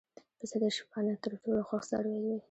پسه 0.37 0.55
د 0.61 0.63
شپانه 0.77 1.13
تر 1.23 1.31
ټولو 1.43 1.61
خوښ 1.67 1.83
څاروی 1.89 2.19
وي. 2.23 2.35